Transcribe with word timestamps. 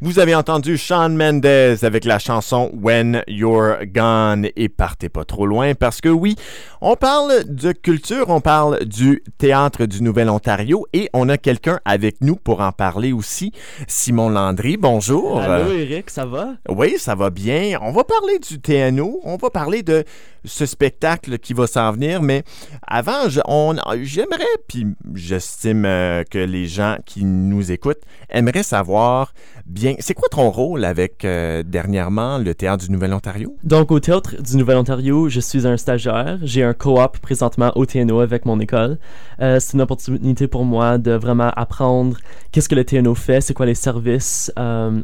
Vous 0.00 0.20
avez 0.20 0.36
entendu 0.36 0.78
Sean 0.78 1.08
Mendez 1.08 1.78
avec 1.82 2.04
la 2.04 2.20
chanson 2.20 2.70
When 2.72 3.24
You're 3.26 3.78
Gone 3.86 4.46
et 4.54 4.68
partez 4.68 5.08
pas 5.08 5.24
trop 5.24 5.44
loin 5.44 5.74
parce 5.74 6.00
que 6.00 6.08
oui, 6.08 6.36
on 6.80 6.94
parle 6.94 7.42
de 7.48 7.72
culture, 7.72 8.26
on 8.28 8.40
parle 8.40 8.84
du 8.84 9.24
théâtre 9.38 9.86
du 9.86 10.04
Nouvel-Ontario 10.04 10.86
et 10.92 11.10
on 11.14 11.28
a 11.28 11.36
quelqu'un 11.36 11.80
avec 11.84 12.20
nous 12.20 12.36
pour 12.36 12.60
en 12.60 12.70
parler 12.70 13.12
aussi. 13.12 13.50
Simon 13.88 14.28
Landry, 14.28 14.76
bonjour. 14.76 15.40
Allô 15.40 15.72
Eric, 15.72 16.10
ça 16.10 16.26
va? 16.26 16.54
Oui, 16.68 16.94
ça 16.98 17.16
va 17.16 17.30
bien. 17.30 17.76
On 17.82 17.90
va 17.90 18.04
parler 18.04 18.38
du 18.38 18.60
TNO, 18.60 19.18
on 19.24 19.36
va 19.36 19.50
parler 19.50 19.82
de 19.82 20.04
ce 20.44 20.64
spectacle 20.64 21.38
qui 21.38 21.54
va 21.54 21.66
s'en 21.66 21.90
venir, 21.90 22.22
mais 22.22 22.44
avant, 22.86 23.28
j'aimerais, 23.28 24.44
puis 24.68 24.86
j'estime 25.14 25.84
euh, 25.84 26.22
que 26.22 26.38
les 26.38 26.66
gens 26.66 26.96
qui 27.04 27.24
nous 27.24 27.72
écoutent 27.72 28.02
aimeraient 28.30 28.62
savoir 28.62 29.32
bien, 29.66 29.87
c'est 29.98 30.14
quoi 30.14 30.28
ton 30.30 30.50
rôle 30.50 30.84
avec 30.84 31.24
euh, 31.24 31.62
dernièrement 31.62 32.38
le 32.38 32.54
Théâtre 32.54 32.84
du 32.84 32.92
Nouvel-Ontario? 32.92 33.56
Donc, 33.64 33.90
au 33.90 34.00
Théâtre 34.00 34.40
du 34.40 34.56
Nouvel-Ontario, 34.56 35.28
je 35.28 35.40
suis 35.40 35.66
un 35.66 35.76
stagiaire. 35.76 36.38
J'ai 36.42 36.62
un 36.62 36.74
co-op 36.74 37.18
présentement 37.18 37.72
au 37.76 37.86
TNO 37.86 38.20
avec 38.20 38.44
mon 38.44 38.60
école. 38.60 38.98
Euh, 39.40 39.60
c'est 39.60 39.74
une 39.74 39.82
opportunité 39.82 40.48
pour 40.48 40.64
moi 40.64 40.98
de 40.98 41.12
vraiment 41.12 41.50
apprendre 41.56 42.18
qu'est-ce 42.52 42.68
que 42.68 42.74
le 42.74 42.84
TNO 42.84 43.14
fait, 43.14 43.40
c'est 43.40 43.54
quoi 43.54 43.66
les 43.66 43.74
services, 43.74 44.52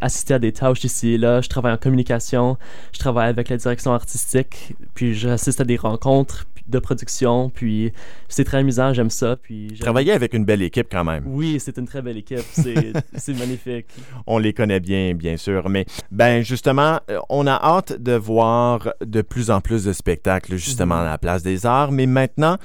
assister 0.00 0.34
à 0.34 0.38
des 0.38 0.52
tâches 0.52 0.84
ici 0.84 1.12
et 1.12 1.18
là. 1.18 1.40
Je 1.40 1.48
travaille 1.48 1.72
en 1.72 1.76
communication, 1.76 2.56
je 2.92 2.98
travaille 2.98 3.28
avec 3.28 3.48
la 3.48 3.56
direction 3.56 3.92
artistique, 3.92 4.74
puis 4.94 5.14
j'assiste 5.14 5.60
à 5.60 5.64
des 5.64 5.76
rencontres 5.76 6.46
de 6.68 6.78
production, 6.78 7.50
puis 7.50 7.92
c'est 8.28 8.44
très 8.44 8.58
amusant, 8.58 8.92
j'aime 8.92 9.10
ça. 9.10 9.36
Puis 9.36 9.74
Travailler 9.80 10.12
avec 10.12 10.34
une 10.34 10.44
belle 10.44 10.62
équipe 10.62 10.88
quand 10.90 11.04
même. 11.04 11.24
Oui, 11.26 11.58
c'est 11.60 11.76
une 11.78 11.86
très 11.86 12.02
belle 12.02 12.16
équipe, 12.16 12.44
c'est 12.52 13.38
magnifique. 13.38 13.86
On 14.26 14.38
les 14.38 14.52
connaît 14.52 14.71
bien, 14.80 15.14
bien 15.14 15.36
sûr, 15.36 15.68
mais 15.68 15.86
ben 16.10 16.42
justement, 16.42 17.00
euh, 17.10 17.18
on 17.28 17.46
a 17.46 17.54
hâte 17.54 17.92
de 18.00 18.12
voir 18.12 18.92
de 19.04 19.22
plus 19.22 19.50
en 19.50 19.60
plus 19.60 19.84
de 19.84 19.92
spectacles 19.92 20.56
justement 20.56 20.96
mhm. 20.96 21.02
à 21.02 21.10
la 21.10 21.18
Place 21.18 21.42
des 21.42 21.66
Arts, 21.66 21.92
mais 21.92 22.06
maintenant, 22.06 22.58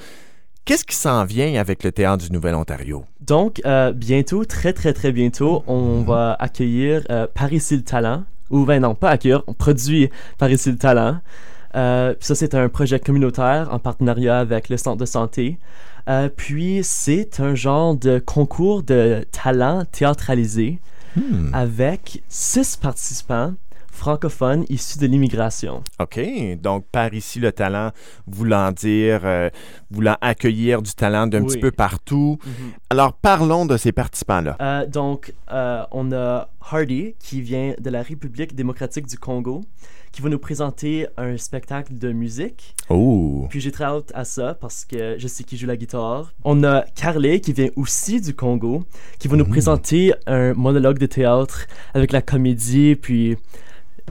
Qu'est-ce 0.68 0.84
qui 0.84 0.96
s'en 0.96 1.24
vient 1.24 1.58
avec 1.58 1.82
le 1.82 1.92
Théâtre 1.92 2.26
du 2.26 2.30
Nouvel-Ontario? 2.30 3.06
Donc, 3.22 3.62
euh, 3.64 3.90
bientôt, 3.90 4.44
très, 4.44 4.74
très, 4.74 4.92
très 4.92 5.12
bientôt, 5.12 5.64
on 5.66 6.00
mhm. 6.00 6.04
va 6.04 6.36
accueillir 6.38 7.04
euh, 7.08 7.26
Paris 7.26 7.66
le 7.70 7.80
Talent. 7.80 8.24
Ou 8.50 8.66
ben 8.66 8.82
non, 8.82 8.94
pas 8.94 9.08
accueillir, 9.08 9.42
on 9.46 9.54
produit 9.54 10.10
Paris 10.36 10.60
le 10.66 10.76
Talent. 10.76 11.20
Euh, 11.74 12.14
ça, 12.20 12.34
c'est 12.34 12.54
un 12.54 12.68
projet 12.68 13.00
communautaire 13.00 13.68
en 13.72 13.78
partenariat 13.78 14.40
avec 14.40 14.68
le 14.68 14.76
centre 14.76 14.98
de 14.98 15.06
santé. 15.06 15.58
Puis, 16.36 16.80
c'est 16.82 17.40
un 17.40 17.54
genre 17.54 17.94
de 17.94 18.18
concours 18.18 18.82
de 18.82 19.24
talent 19.32 19.86
théâtralisé 19.90 20.80
hmm. 21.16 21.54
avec 21.54 22.22
six 22.28 22.76
participants 22.76 23.54
francophones 23.98 24.64
issus 24.68 24.98
de 24.98 25.06
l'immigration. 25.06 25.82
OK. 25.98 26.20
Donc, 26.60 26.86
par 26.90 27.12
ici, 27.12 27.40
le 27.40 27.52
talent 27.52 27.90
voulant 28.26 28.72
dire, 28.72 29.20
euh, 29.24 29.50
voulant 29.90 30.16
accueillir 30.20 30.82
du 30.82 30.92
talent 30.92 31.26
d'un 31.26 31.44
petit 31.44 31.58
peu 31.58 31.70
partout. 31.70 32.38
Mhm. 32.44 32.52
Alors, 32.90 33.12
parlons 33.12 33.66
de 33.66 33.76
ces 33.76 33.92
participants-là. 33.92 34.86
donc, 34.86 35.34
on 35.50 36.12
a 36.12 36.48
Hardy, 36.70 37.14
qui 37.18 37.40
vient 37.40 37.74
de 37.78 37.90
la 37.90 38.02
République 38.02 38.54
démocratique 38.54 39.06
du 39.06 39.18
Congo 39.18 39.62
qui 40.12 40.22
va 40.22 40.28
nous 40.28 40.38
présenter 40.38 41.06
un 41.16 41.36
spectacle 41.36 41.96
de 41.96 42.12
musique. 42.12 42.74
Oh. 42.88 43.46
Puis 43.50 43.60
j'ai 43.60 43.70
très 43.70 43.84
hâte 43.84 44.10
à 44.14 44.24
ça 44.24 44.54
parce 44.54 44.84
que 44.84 45.16
je 45.18 45.28
sais 45.28 45.44
qu'il 45.44 45.58
joue 45.58 45.66
la 45.66 45.76
guitare. 45.76 46.32
On 46.44 46.64
a 46.64 46.82
Carly 46.94 47.40
qui 47.40 47.52
vient 47.52 47.68
aussi 47.76 48.20
du 48.20 48.34
Congo, 48.34 48.84
qui 49.18 49.28
va 49.28 49.36
nous 49.36 49.44
mm. 49.44 49.50
présenter 49.50 50.14
un 50.26 50.54
monologue 50.54 50.98
de 50.98 51.06
théâtre 51.06 51.66
avec 51.94 52.12
la 52.12 52.22
comédie. 52.22 52.96
Puis 52.96 53.36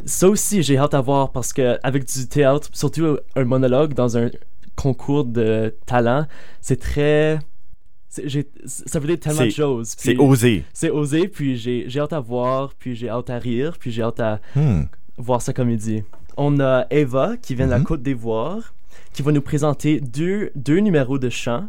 ça 0.05 0.29
aussi, 0.29 0.63
j'ai 0.63 0.77
hâte 0.77 0.93
à 0.93 1.01
voir 1.01 1.31
parce 1.31 1.53
que 1.53 1.77
avec 1.83 2.05
du 2.05 2.27
théâtre, 2.27 2.69
surtout 2.73 3.17
un 3.35 3.43
monologue 3.45 3.93
dans 3.93 4.17
un 4.17 4.29
concours 4.75 5.25
de 5.25 5.75
talent, 5.85 6.25
c'est 6.61 6.79
très 6.79 7.39
ça 8.09 8.99
veut 8.99 9.07
dire 9.07 9.19
tellement 9.19 9.45
de 9.45 9.49
choses. 9.51 9.93
C'est 9.95 10.17
osé. 10.17 10.63
C'est 10.73 10.89
osé, 10.89 11.27
puis 11.27 11.55
j'ai 11.55 11.99
hâte 11.99 12.13
à 12.13 12.19
voir, 12.19 12.73
puis 12.73 12.95
j'ai 12.95 13.09
hâte 13.09 13.29
à 13.29 13.37
rire, 13.37 13.77
puis 13.79 13.91
j'ai 13.91 14.01
hâte 14.01 14.19
à 14.19 14.39
hmm 14.55 14.85
voir 15.17 15.41
sa 15.41 15.53
comédie. 15.53 16.03
On 16.37 16.59
a 16.59 16.85
Eva 16.91 17.35
qui 17.41 17.55
vient 17.55 17.65
de 17.65 17.71
la 17.71 17.79
mhm. 17.79 17.85
Côte 17.85 18.03
d'Ivoire 18.03 18.73
qui 19.13 19.23
va 19.23 19.31
nous 19.31 19.41
présenter 19.41 19.99
deux, 19.99 20.51
deux 20.55 20.77
numéros 20.77 21.17
de 21.17 21.29
chant. 21.29 21.67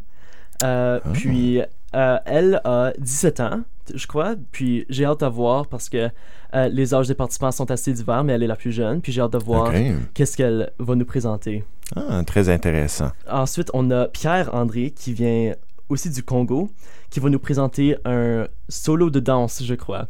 Euh, 0.62 1.00
ah. 1.02 1.08
Puis 1.12 1.60
euh, 1.94 2.18
elle 2.26 2.60
a 2.64 2.92
17 2.98 3.40
ans, 3.40 3.62
je 3.94 4.06
crois. 4.06 4.34
Puis 4.52 4.86
j'ai 4.88 5.04
hâte 5.04 5.20
de 5.20 5.26
voir 5.26 5.66
parce 5.66 5.88
que 5.88 6.08
euh, 6.54 6.68
les 6.68 6.94
âges 6.94 7.08
des 7.08 7.14
participants 7.14 7.50
sont 7.50 7.70
assez 7.70 7.92
divers, 7.92 8.24
mais 8.24 8.32
elle 8.32 8.42
est 8.42 8.48
la 8.48 8.56
plus 8.56 8.72
jeune. 8.72 9.00
Puis 9.00 9.12
j'ai 9.12 9.20
hâte 9.20 9.32
de 9.32 9.38
voir 9.38 9.72
qu'est-ce 10.14 10.36
qu'elle 10.36 10.72
va 10.78 10.94
nous 10.94 11.04
présenter. 11.04 11.64
Ah, 11.96 12.22
très 12.26 12.48
intéressant. 12.48 13.10
Ensuite, 13.30 13.70
on 13.72 13.90
a 13.90 14.06
Pierre-André 14.08 14.90
qui 14.90 15.12
vient 15.12 15.54
aussi 15.88 16.10
du 16.10 16.22
Congo, 16.22 16.70
qui 17.10 17.20
va 17.20 17.30
nous 17.30 17.38
présenter 17.38 17.96
un 18.04 18.46
solo 18.68 19.10
de 19.10 19.20
danse, 19.20 19.62
je 19.64 19.74
crois. 19.74 20.08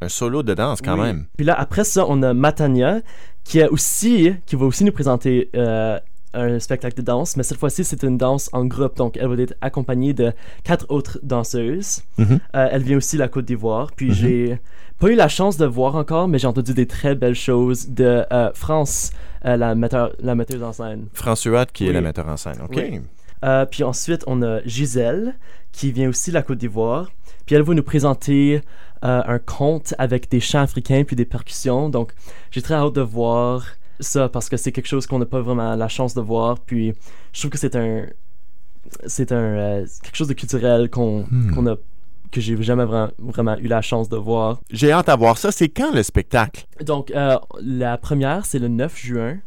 Un 0.00 0.08
solo 0.08 0.42
de 0.42 0.54
danse 0.54 0.80
quand 0.80 0.96
même. 0.96 1.26
Puis 1.36 1.44
là, 1.44 1.58
après 1.58 1.84
ça, 1.84 2.06
on 2.08 2.22
a 2.22 2.32
Matania 2.32 3.00
qui, 3.44 3.60
a 3.60 3.70
aussi, 3.70 4.32
qui 4.46 4.56
va 4.56 4.66
aussi 4.66 4.84
nous 4.84 4.92
présenter 4.92 5.50
euh, 5.56 5.98
un 6.34 6.58
spectacle 6.58 6.96
de 6.96 7.02
danse, 7.02 7.36
mais 7.36 7.42
cette 7.42 7.58
fois-ci, 7.58 7.84
c'est 7.84 8.02
une 8.02 8.18
danse 8.18 8.50
en 8.52 8.64
groupe. 8.64 8.96
Donc, 8.96 9.16
elle 9.16 9.28
va 9.28 9.42
être 9.42 9.54
accompagnée 9.60 10.12
de 10.12 10.32
quatre 10.64 10.86
autres 10.88 11.18
danseuses. 11.22 12.02
Mm-hmm. 12.18 12.40
Euh, 12.54 12.68
elle 12.70 12.82
vient 12.82 12.96
aussi 12.96 13.16
de 13.16 13.20
la 13.20 13.28
Côte 13.28 13.46
d'Ivoire. 13.46 13.90
Puis, 13.94 14.10
mm-hmm. 14.10 14.14
j'ai 14.14 14.60
pas 14.98 15.08
eu 15.08 15.14
la 15.14 15.28
chance 15.28 15.56
de 15.56 15.66
voir 15.66 15.96
encore, 15.96 16.28
mais 16.28 16.38
j'ai 16.38 16.46
entendu 16.46 16.74
des 16.74 16.86
très 16.86 17.14
belles 17.14 17.34
choses 17.34 17.88
de 17.88 18.24
euh, 18.32 18.50
France, 18.54 19.10
la, 19.44 19.74
metteur, 19.74 20.12
la 20.20 20.34
metteuse 20.34 20.62
en 20.62 20.72
scène. 20.72 21.06
François, 21.14 21.66
qui 21.66 21.86
est 21.88 21.92
la 21.92 22.00
metteur 22.00 22.28
en 22.28 22.36
scène. 22.36 22.58
OK. 22.62 23.68
puis 23.70 23.84
ensuite, 23.84 24.24
on 24.26 24.42
a 24.42 24.60
Gisèle, 24.64 25.34
qui 25.72 25.92
vient 25.92 26.08
aussi 26.08 26.30
de 26.30 26.34
la 26.34 26.42
Côte 26.42 26.58
d'Ivoire. 26.58 27.10
Puis 27.46 27.56
elle 27.56 27.62
va 27.62 27.72
nous 27.72 27.82
présenter 27.82 28.60
euh, 29.04 29.22
un 29.26 29.38
conte 29.38 29.94
avec 29.96 30.28
des 30.28 30.40
chants 30.40 30.60
africains 30.60 31.04
puis 31.04 31.14
des 31.14 31.24
percussions. 31.24 31.88
Donc, 31.88 32.12
j'ai 32.50 32.62
très 32.62 32.74
hâte 32.74 32.94
de 32.94 33.00
voir 33.00 33.64
ça 34.00 34.28
parce 34.28 34.48
que 34.48 34.56
c'est 34.56 34.72
quelque 34.72 34.86
chose 34.86 35.06
qu'on 35.06 35.18
n'a 35.18 35.26
pas 35.26 35.40
vraiment 35.40 35.74
la 35.74 35.88
chance 35.88 36.14
de 36.14 36.20
voir. 36.20 36.58
Puis, 36.58 36.94
je 37.32 37.40
trouve 37.40 37.50
que 37.50 37.58
c'est 37.58 37.76
un. 37.76 38.06
C'est 39.06 39.32
un. 39.32 39.36
Euh, 39.36 39.86
quelque 40.02 40.16
chose 40.16 40.28
de 40.28 40.34
culturel 40.34 40.90
qu'on 40.90 41.26
hmm. 41.30 41.68
a 41.68 41.76
que 42.30 42.40
j'ai 42.40 42.60
jamais 42.62 42.84
vraiment, 42.84 43.10
vraiment, 43.18 43.56
eu 43.56 43.68
la 43.68 43.80
chance 43.80 44.08
de 44.08 44.16
voir. 44.16 44.60
J'ai 44.70 44.92
hâte 44.92 45.08
à 45.08 45.16
voir 45.16 45.38
ça. 45.38 45.50
C'est 45.50 45.68
quand 45.68 45.94
le 45.94 46.02
spectacle? 46.02 46.66
Donc, 46.84 47.10
euh, 47.10 47.38
la 47.60 47.96
première, 47.96 48.44
c'est 48.44 48.58
le 48.58 48.68
9 48.68 48.96
juin. 48.96 49.38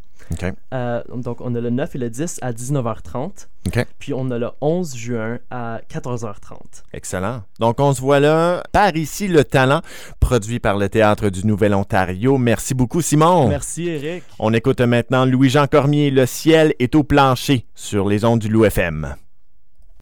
Euh, 0.73 1.01
donc, 1.15 1.41
on 1.41 1.53
a 1.55 1.61
le 1.61 1.69
9 1.69 1.95
et 1.95 1.97
le 1.97 2.09
10 2.09 2.39
à 2.41 2.51
19h30. 2.51 3.47
Puis, 3.99 4.13
on 4.13 4.29
a 4.31 4.37
le 4.37 4.49
11 4.61 4.95
juin 4.95 5.39
à 5.49 5.81
14h30. 5.89 6.83
Excellent. 6.93 7.43
Donc, 7.59 7.79
on 7.79 7.93
se 7.93 8.01
voit 8.01 8.19
là. 8.19 8.63
Par 8.71 8.95
ici, 8.95 9.27
le 9.27 9.43
talent, 9.43 9.81
produit 10.19 10.59
par 10.59 10.77
le 10.77 10.89
Théâtre 10.89 11.29
du 11.29 11.45
Nouvel-Ontario. 11.45 12.37
Merci 12.37 12.73
beaucoup, 12.73 13.01
Simon. 13.01 13.47
Merci, 13.47 13.87
Eric. 13.87 14.23
On 14.39 14.53
écoute 14.53 14.81
maintenant 14.81 15.25
Louis-Jean 15.25 15.67
Cormier. 15.67 16.11
Le 16.11 16.25
ciel 16.25 16.73
est 16.79 16.95
au 16.95 17.03
plancher 17.03 17.65
sur 17.75 18.07
les 18.07 18.25
ondes 18.25 18.39
du 18.39 18.49
Loup 18.49 18.65
FM. 18.65 19.15